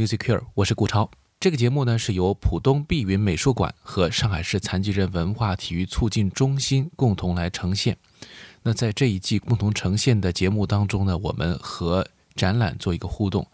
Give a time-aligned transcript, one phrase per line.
[0.00, 1.10] Music Here，我是顾超。
[1.38, 7.98] 这个节目呢是由浦东碧云美术馆和上海市残疾人文化体育促进中心共同来呈现。
[8.62, 13.46] 那在这一季共同呈现的节目当中呢，我们和展览做一个互动。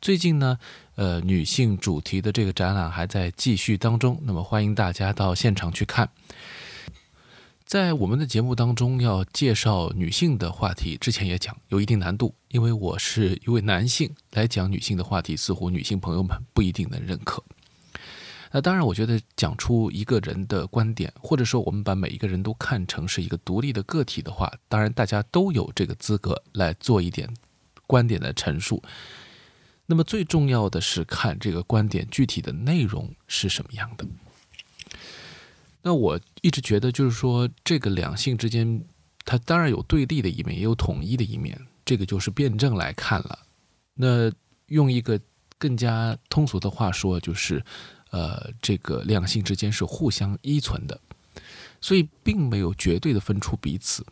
[0.00, 0.58] 最近呢，
[0.96, 6.08] 呃，女性主题的这个展览还在继续当中，那么欢迎大家到现场去看。
[7.74, 17.42] 在我们的节目当中，要介绍女性的话题，之前也讲有一定难度，因为我是一位男性来讲女性的话题，似乎女性朋友们不一定能认可。
[18.52, 27.28] 那当然，我觉得讲出一个人的观点，或者说我们把每一个人都看成是一个独立的个体的话，当然大家都有这个资格来做一点
[27.88, 28.80] 观点的陈述。
[29.86, 34.06] 那么最重要的是看这个观点具体的内容是什么样的。
[35.86, 38.82] 那我一直觉得，就是说，这个两性之间，
[39.22, 41.60] 它当然有对立的一面，也有统一的一面。
[41.84, 43.40] 这个就是辩证来看了。
[43.92, 44.32] 那
[44.68, 45.20] 用一个
[45.58, 47.62] 更加通俗的话说，就是，
[48.10, 50.98] 呃，这个两性之间是互相依存的，
[51.82, 54.02] 所以并没有绝对的分出彼此。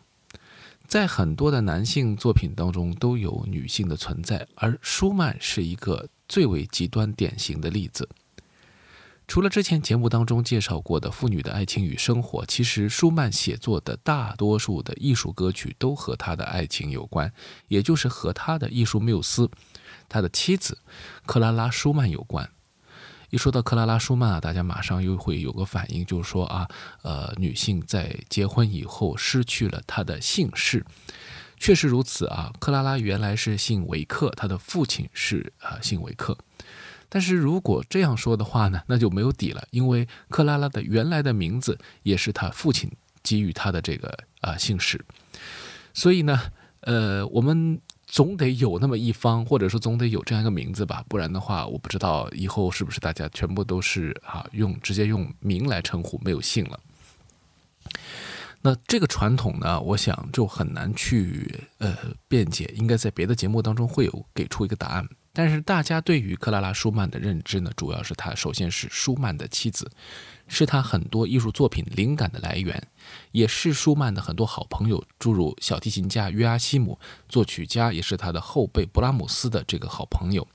[0.85, 8.07] 在很多的男性作品当中，都有女性的存在，而舒曼是一个最为极端典型的例子。
[9.27, 17.31] 除了之前节目当中介绍过的妇女的爱情与生活，其实舒曼写作的大多数的艺术歌曲都和他的爱情有关，
[17.67, 19.49] 也就是和他的艺术缪斯，
[20.07, 20.77] 他的妻子
[21.25, 22.49] 克拉拉·舒曼有关。
[23.29, 26.67] 一说到克拉拉·舒曼啊，大家马上又会有个反应，就是说啊，
[27.01, 30.85] 呃，女性在结婚以后失去了她的姓氏。
[31.57, 36.37] 确实如此啊，克拉拉原来是姓维克，她的父亲是啊姓维克。
[37.13, 44.99] 但是如果这样说的话呢，那就没有底了，因为克拉拉的原来的名字也是他父亲给予他的这个啊姓氏，
[45.93, 46.41] 所以呢，
[46.79, 56.79] 呃，我们总得有那么一方，或者说总得有这样一个名字吧，不然的话，我不知道以后是不是大家全部都是啊用直接用名来称呼，没有姓了。
[58.63, 61.95] 那这个传统呢，我想就很难去呃
[62.27, 65.07] 辩解，应该在别的节目当中会有给出一个答案。
[65.35, 69.89] 但是大家对于克拉拉·舒曼的认知呢，主要是她首先是舒曼的妻子，
[70.47, 72.87] 是他很多艺术作品灵感的来源，
[73.31, 80.47] 也是舒曼的很多好朋友，诸如小提琴家约阿希姆，作曲家也是他的后辈布拉姆斯的这个好朋友。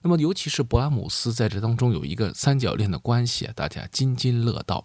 [0.00, 4.82] 那么尤其是布拉姆斯在这当中有一个三角恋的关系啊，大家津津乐道。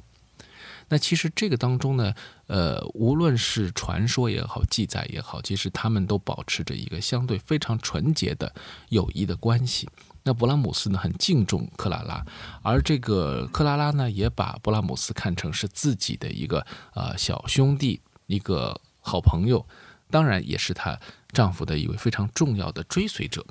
[0.91, 2.13] 那其实这个当中呢，
[2.47, 8.53] 呃，无论是传说也好，记载也好，其实他们都保持着一个相对非常纯洁的
[8.89, 9.87] 友谊的关系。
[10.23, 12.25] 那勃拉姆斯呢，很敬重克拉拉，
[12.61, 19.65] 而这个克拉拉呢，也把勃拉姆斯看成是自己的一个呃小兄弟，一个好朋友，
[20.09, 20.99] 当然也是她
[21.31, 23.45] 丈夫的一位非常重要的追随者。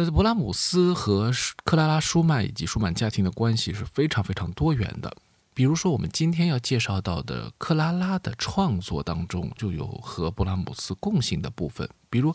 [0.00, 1.32] 那布拉姆斯和
[1.64, 5.12] 克拉拉·舒曼以及舒曼家庭的关系是非常非常多元的。
[5.52, 11.88] 比如说，我们今天要介绍到的克拉拉的创作当中，就有和布拉姆斯共性的部分。
[12.08, 12.32] 比如，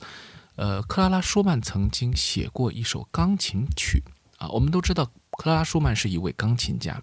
[0.57, 4.03] 呃，克拉拉·舒曼曾经写过一首钢琴曲
[4.38, 4.50] 啊。
[4.50, 5.06] 我们都知道，
[5.38, 7.02] 克拉拉·舒曼是一位钢琴家。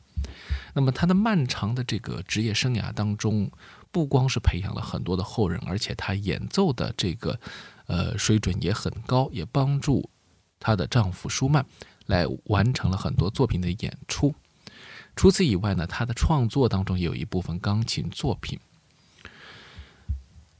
[0.74, 3.50] 那么，他的漫长的这个职业生涯当中，
[3.90, 7.40] 不光是培养了很多的后人，而且他演奏的这个
[7.86, 10.10] 呃水准也很高，也帮助。
[10.60, 11.66] 她的丈夫舒曼
[12.06, 14.32] 来完成了很多作品的演出。
[15.16, 18.60] 除此以外呢，她的创作当中也有一部分钢琴作品。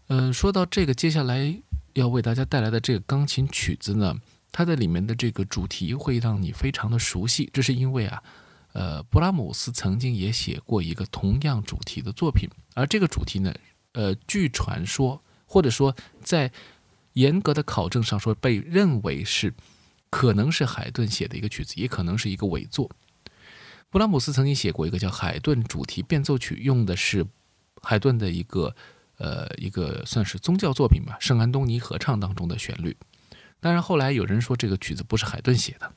[0.08, 1.56] 嗯，说到这个，接下来
[1.92, 7.48] 要为大家带来的这个钢琴曲子呢，它的里面的这个主题会让你非常的熟悉。
[7.52, 8.22] 这是因为啊，
[8.72, 13.54] 呃，布拉姆斯曾经也写过一个同样主题的作品，而这个主题呢，
[13.92, 16.50] 呃，据传说或者说在
[17.12, 19.54] 严格的考证上说，被认为是。
[20.10, 22.90] 可能是海顿写的一个曲子，也可能是一个伪作。
[23.88, 27.26] 布拉姆斯曾经写过一个叫《海顿主题变奏曲》，用的是
[27.82, 28.74] 海顿的一个
[29.18, 32.96] 呃一个算是宗教作品吧，圣安东尼合唱当中的旋律。
[33.58, 35.92] 当然后来有人说这个曲子不是海顿写的。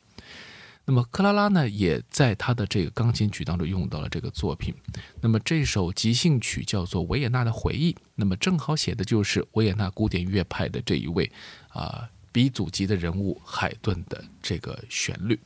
[0.86, 4.74] 那么克拉拉呢，也在他的这个钢琴曲当中用到了这个作品。
[5.22, 11.32] 那么这首即兴曲叫做《维也纳的回忆》，那么正好写的就是维也纳古典乐派的这一位
[11.70, 12.10] 啊。
[12.34, 15.40] 鼻祖级的人物海顿的这个旋律。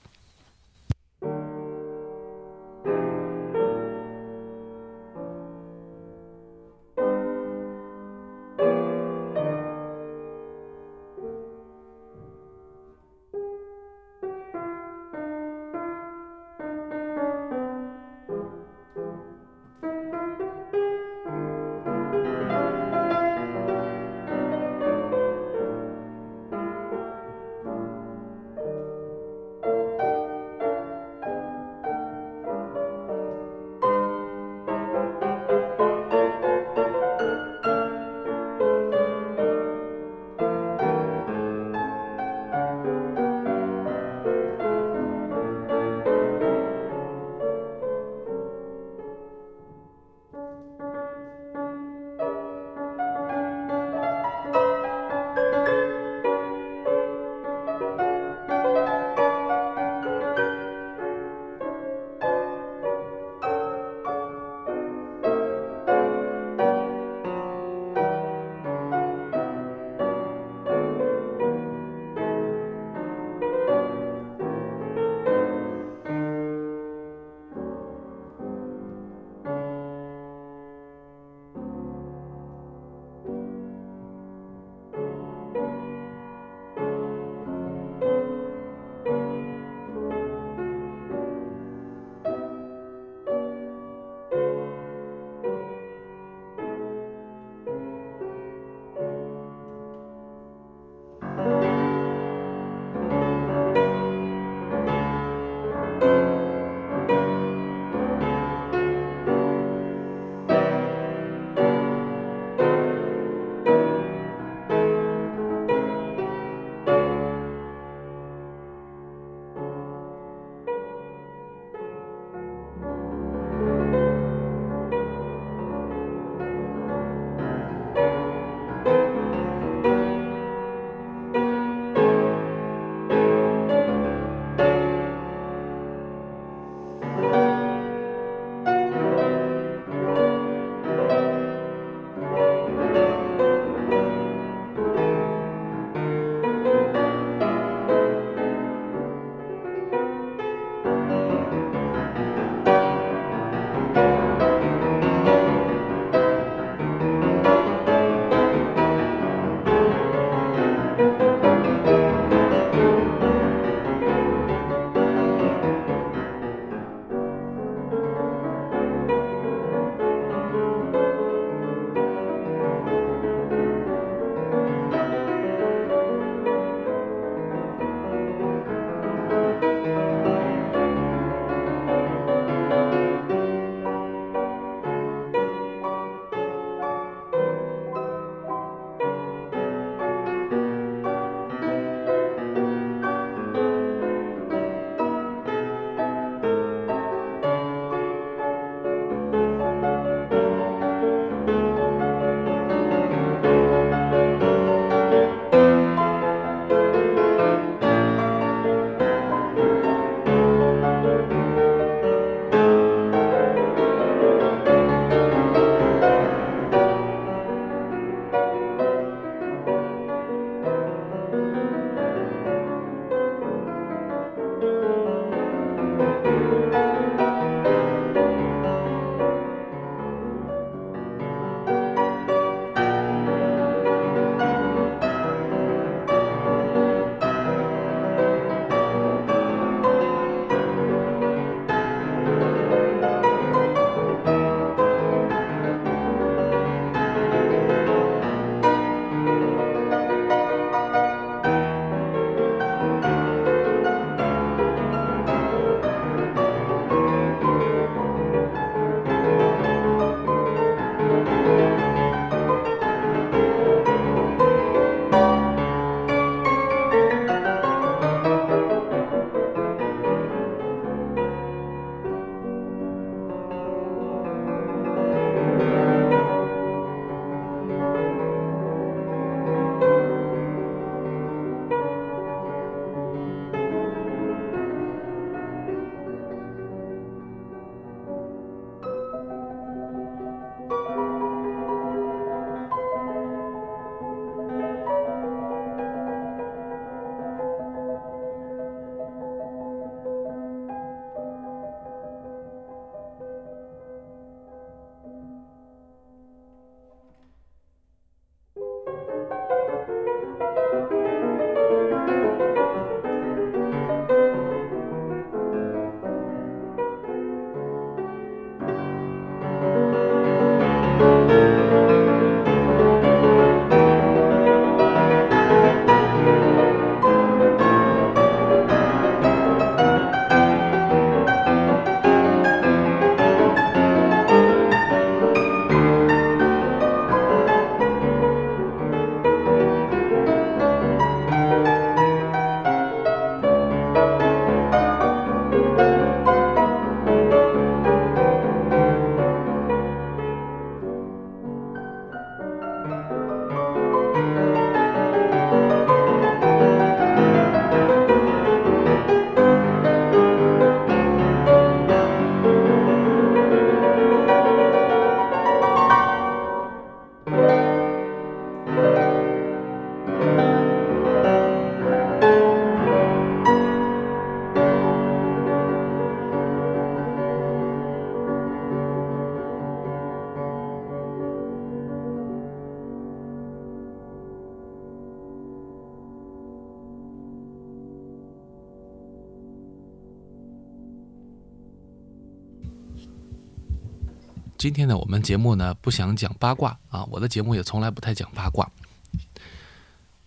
[394.57, 398.67] 今天呢，我们节目呢不想讲八卦啊，我的节目也从来不太讲八卦。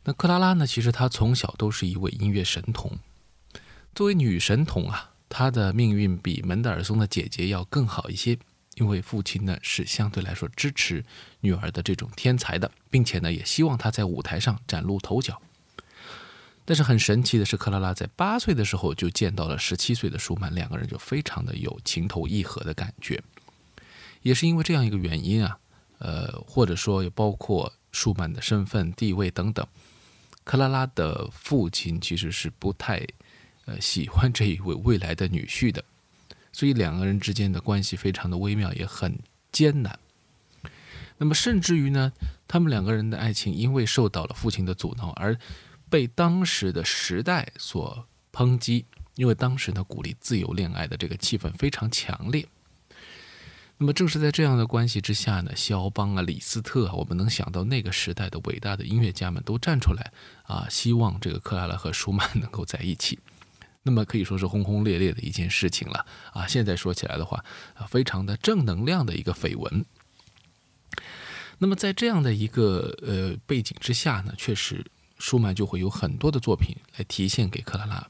[0.05, 2.97] 那克拉拉呢，其实她从小都是一位音乐神童。
[3.93, 8.39] 作为女神童啊，她的命运比门德尔松的姐姐要更好一些，
[8.77, 11.05] 因为父亲呢是相对来说支持
[11.41, 15.43] 女儿的这种天才的，并且呢也希望她在舞台上崭露头角。
[16.65, 23.21] 但是很神奇的是，克拉拉在八岁的时候就见到了十七岁的舒曼，两个人就非常的有情投意合的感觉。
[24.23, 25.59] 也是因为这样一个原因啊，
[25.99, 29.67] 呃，或者说也包括舒曼的身份地位等等，
[30.45, 33.07] 克拉拉的父亲其实是不太
[33.67, 35.85] 呃喜欢这一位未来的女婿的，
[36.53, 39.19] 所以两个人之间的关系非常的微妙，也很
[39.53, 39.99] 艰难。
[41.19, 42.13] 那么甚至于呢，
[42.49, 45.39] 他们两个人的爱情因为受到了父亲的阻挠而。
[45.91, 48.87] 被当时的时代所抨击，
[49.17, 52.47] 因为当时呢鼓励自由恋爱的这个气氛非常强烈。
[53.83, 63.19] 那么正是在这样的关系之下呢，肖邦啊、李斯特啊，我们能想到那个时代的伟大的音乐家们都站出来啊，希望这个克拉拉和舒曼 能够在一起。
[63.83, 66.47] 那么可以说是轰轰烈烈的一件事情了啊！
[66.47, 69.87] 现在说起来的话啊，非常的正能量的一个绯闻。
[71.57, 74.85] 那么在这样的一个呃背景之下呢，确实。
[75.19, 78.09] 舒曼就会有很多的作品来提献给克拉拉，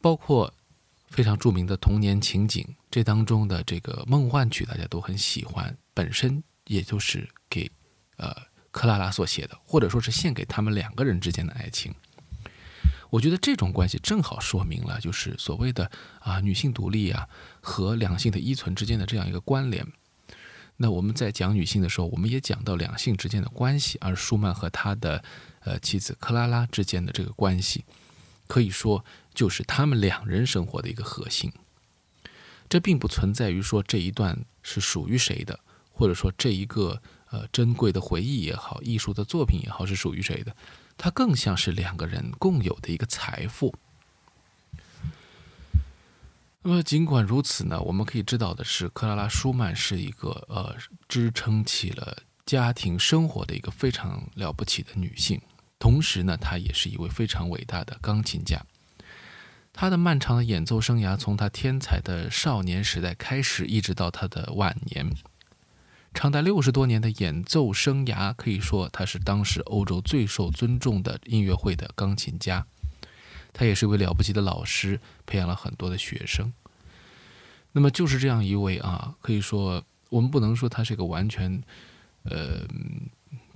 [0.00, 0.54] 包括
[1.08, 7.70] 非常著名的童年情景，这当中的这个梦幻曲大家都很喜欢，本身也就是给
[8.16, 8.34] 呃
[8.70, 11.94] 克拉拉所写的，或者说是献给他们两个人之间的爱情。
[13.10, 17.28] 我觉得这种关系正好说明了，就是所谓的啊女性独立啊
[17.60, 19.86] 和两性的依存之间的这样一个关联。
[20.76, 25.22] 那我们在讲女性的时候，我们也讲到两性之间的关系，而舒曼和他的。
[25.64, 27.84] 呃，妻子克拉拉之间的这个关系，
[28.46, 29.04] 可以说
[29.38, 31.52] 就是他们两人生活的一个核心。
[32.68, 35.60] 这并不存在于说这一段是属于谁的，
[35.92, 40.56] 或者说这一个呃珍贵的回忆也好，艺术的作品也好是属于谁的，
[40.96, 43.72] 它更像是两个人共有的一个财富。
[46.62, 50.76] 那么尽管如此呢，我们可以知道的是，克拉拉舒曼是一个呃
[51.06, 55.40] 支撑起了家庭生活的一个非常了不起的女性。
[55.78, 58.60] 同时呢，她也是一位非常伟大的钢琴家。
[59.80, 65.08] 他的漫长的演奏生涯，从他天才的少年时代开始，一直到他的晚年，
[66.12, 72.66] 长达六十多年的演奏生涯，可以说他是当时欧洲最受尊重的音乐会的钢琴家。
[73.52, 76.52] 他也是一位了不起的老师，培养了很多的学生。
[77.70, 81.62] 那么就是这样一位啊，可以说我们不能说他是一个完全，
[82.24, 82.66] 呃。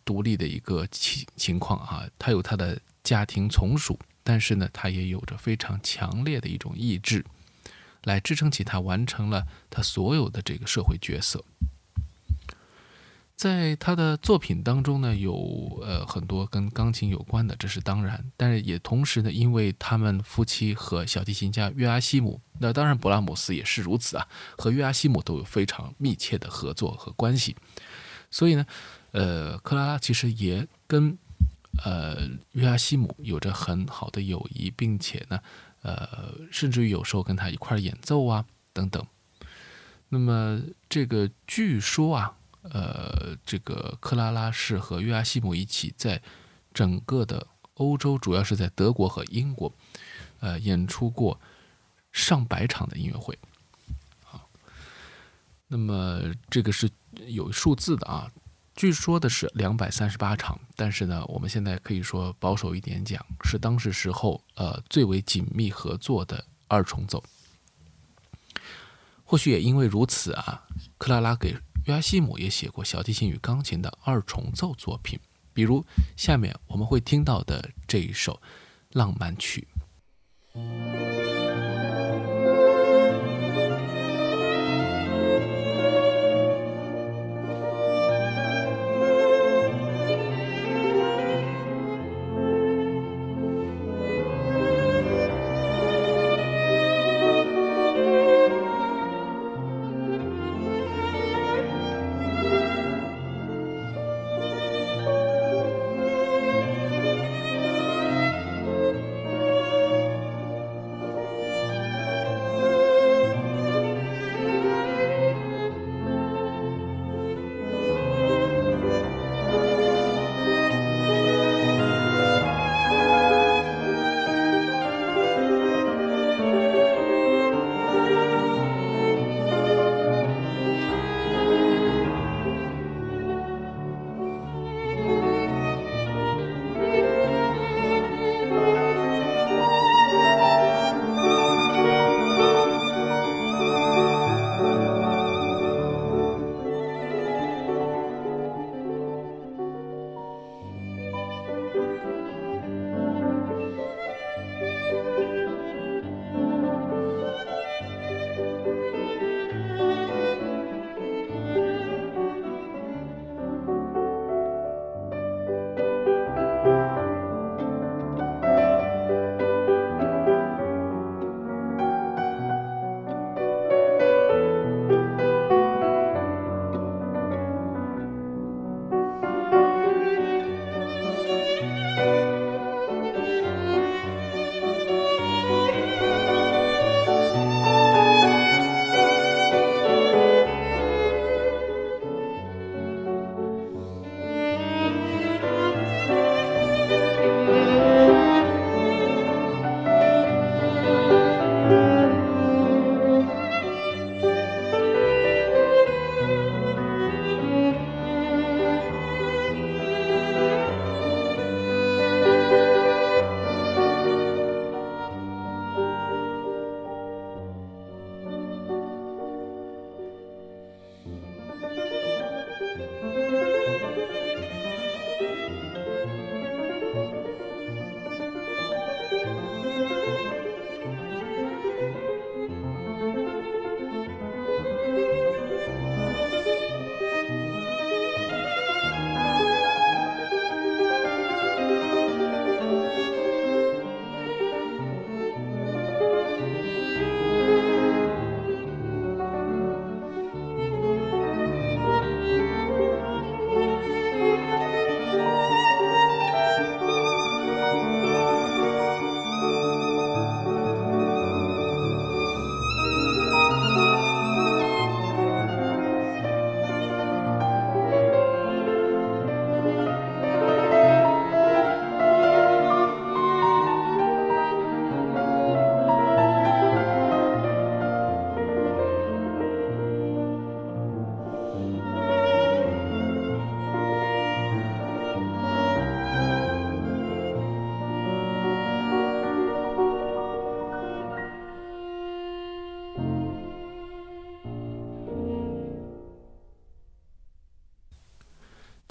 [0.05, 7.25] 独立的一个情情况啊，他有他的家庭从属，但是呢，他也有着非常强烈的一种意志，
[8.05, 11.45] 来支撑起他完成了他所有的这个社会角色。
[13.35, 27.57] 在他的作品当中呢，有呃很多跟钢琴有关的，这是当然，但是也同时呢，因为他们夫妻和小提琴家约阿西姆，那当然勃拉姆斯也是如此啊，和约阿西姆都有非常密切的合作和关系，
[28.31, 28.65] 所以呢。
[29.15, 31.19] 呃，克拉拉其实也跟
[31.85, 35.41] 呃约阿希姆有着很好的友谊，并且呢，
[35.83, 39.05] 呃，甚至于有时候跟他一块演奏啊等等。
[40.09, 46.21] 那么这个据说啊，呃，这个克拉拉是和约阿希姆一起在
[46.75, 49.73] 整个的欧洲，主要是在德国和英国，
[50.41, 51.41] 呃，演出过
[52.13, 53.39] 上百场的音乐会。
[54.23, 54.47] 好，
[55.69, 56.91] 那么这个是
[57.27, 58.31] 有数字的啊。
[58.83, 67.23] 据说的是两百三十八场，但是呢，我们现在可以说保守一点讲，是当时时候呃最为紧密合作的二重奏。
[69.23, 70.67] 或许也因为如此啊，
[70.99, 75.17] 克拉拉给约阿希姆也写过小提琴与钢琴的二重奏作品，
[75.55, 75.87] 比如
[76.17, 78.43] 下面我们会听到的这一首
[78.91, 79.69] 浪漫曲。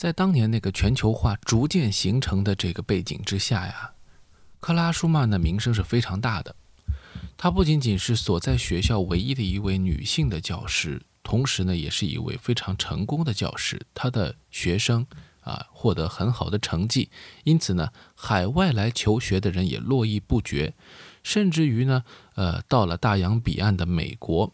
[0.02, 3.92] 在当年那个全球化逐渐形成的这个背景之下呀，
[4.60, 6.56] 克拉舒曼的名声是非常大的。
[7.38, 13.80] 她不仅仅是所在学校唯一的一位女性的教师，同时呢，也是一位非常成功的教师。
[13.94, 15.06] 她的学生
[15.42, 17.12] 啊，获得很好的成绩，
[17.44, 20.74] 因此呢，海外来求学的人也络绎不绝，
[21.22, 24.52] 甚至于呢，呃，到了大洋彼岸的美国。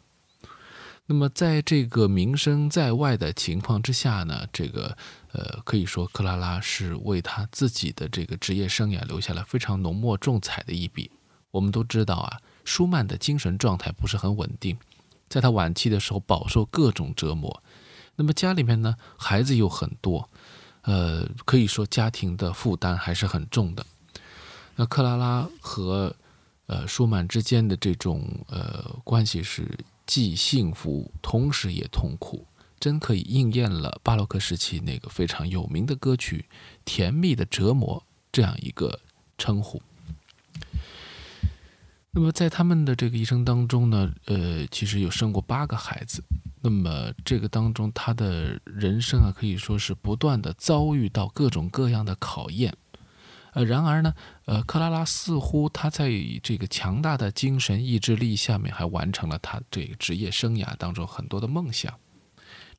[1.10, 4.98] 那么，在这个名声在外的情况之下呢，这个
[5.32, 11.10] 呃，可以说克拉拉是为他自己的这个职业生涯留下了非常浓墨重彩的一笔。
[11.52, 14.78] 我们都知道啊，舒曼的精神状态不是很稳定，
[15.30, 17.64] 在他晚期的时候饱受各种折磨。
[18.18, 20.30] 那么家里面呢，孩子又很多，
[20.82, 23.86] 呃，可以说家庭的负担还是很重的。
[24.76, 26.14] 那克拉拉和
[26.66, 29.66] 呃舒曼之间的这种呃关系是。
[30.08, 32.48] 既幸福，同时也痛苦，
[32.80, 36.46] 真可以应验了巴洛克时期那个非常有名的歌曲
[36.86, 39.02] 《甜蜜的折磨》这样一个
[39.38, 39.82] 称呼。
[42.12, 46.24] 那么在他们的这个一生当中呢，呃，其实有生过八个孩子。
[46.62, 52.76] 那么这个当中，他的人生啊，可以说是不断的遭遇到各种各样的考验。
[53.58, 54.14] 呃，然而呢，
[54.46, 56.12] 呃，克拉拉似乎她在
[56.44, 61.92] 这个强大的精神意志力下面，还完成了她这个职业生涯当中很多的梦想。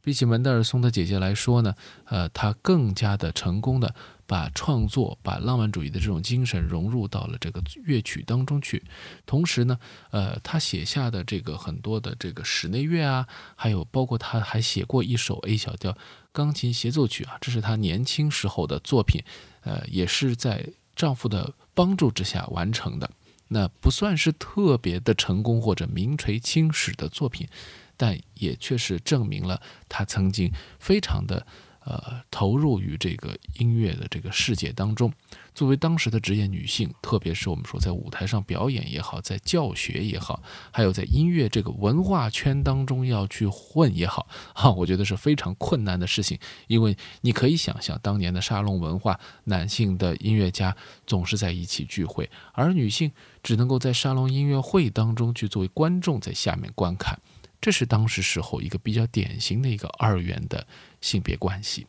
[0.00, 3.92] 比起门德尔松的姐姐来说呢，呃，她更加的成功的
[4.28, 8.84] 把创作、把浪漫主义的这种精神融入到了这个乐曲当中去。
[9.24, 9.78] 同时呢，
[10.10, 15.96] 呃，他写下的这个很多的这个室内乐啊，还有包括他还写过一首 A 小调
[16.30, 19.24] 钢琴协奏曲啊，这是她年轻时候的作品。
[19.62, 23.10] 呃，也是在丈夫的帮助之下完成的，
[23.48, 27.48] 那不算是特别的成功或者名垂青史的作品，
[27.96, 31.46] 但也确实证明了她曾经非常的。
[31.88, 35.10] 呃，投入于这个音乐的这个世界当中，
[35.54, 46.38] 作为当时的职业女性，特别是我们说在舞台上表演也好，在教学也好，还有在音乐这个文化圈当中要去混也好， 哈，我觉得是非常困难的事情。
[46.66, 53.10] 因为你可以想象，当年的沙龙文化，男性的音乐家总是在一起聚会，而女性
[53.42, 57.18] 只能够在沙龙音乐会当中去作为观众在下面观看。
[57.60, 60.64] 这是当时时候一个比较典型的一个二元的
[61.00, 61.86] 性别关系。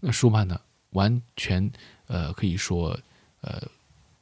[0.00, 0.60] 那舒曼呢，
[0.90, 1.70] 完全
[2.06, 2.98] 呃可以说
[3.40, 3.62] 呃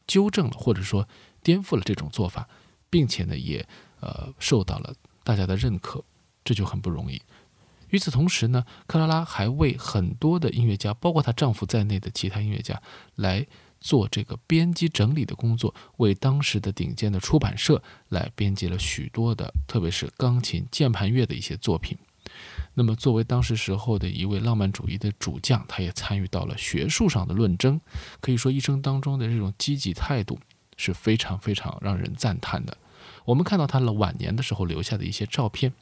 [0.07, 1.09] 纠正了或者说
[1.43, 2.49] 颠覆了这种做法，
[2.89, 3.67] 并且呢也
[4.01, 6.05] 呃受到了大家的认可，
[6.45, 7.21] 这就很不容易。
[7.91, 12.83] 与此同时呢，克拉拉还为很多的音乐家，包括她丈夫在内的其他音乐家
[13.17, 13.47] 来。
[13.85, 21.99] 做这个编辑整理的工作，为当时的顶尖的出版社来编辑了许多的，特别是钢琴键盘乐的一些作品。
[22.75, 27.81] 那么，作为当时时候的一位浪漫主义的主将，他也参与到了学术上的论争。
[28.21, 30.39] 可以说，一生当中的这种积极态度
[30.77, 32.77] 是非常非常让人赞叹的。
[33.25, 35.73] 我们看到他了晚年的时候留下的一些照片，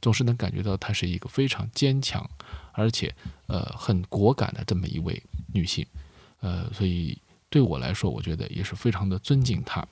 [0.00, 2.28] 总是能感觉到她是一个非常坚强，
[2.72, 3.14] 而且
[3.46, 5.86] 呃很果敢的这么一位女性。
[6.40, 7.18] 呃，所以。
[7.48, 9.86] 对我来说，我觉得也是非常的尊敬他。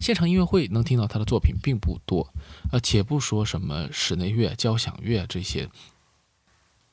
[0.00, 2.32] 现场音乐会能听到他的作品并不多，
[2.70, 5.68] 呃，且不说什么室内乐、交响乐这些，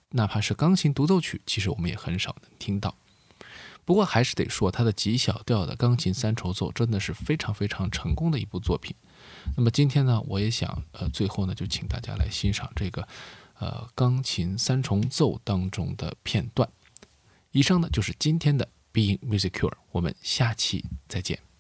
[0.10, 2.96] 哪怕是钢琴独奏曲，其实我们也很少能听到。
[3.84, 8.96] 不过还是得说，他的极小调的钢琴三重奏真的是非常非常成功的一部作品。
[9.58, 13.08] 那么今天呢，我也想，呃，最后呢，就请大家来欣赏这个，
[13.60, 16.70] 呃，钢琴三重奏当中的片段。
[17.52, 18.68] 以上呢，就是今天的。
[18.94, 21.51] Being Music Cure，我们下期再见。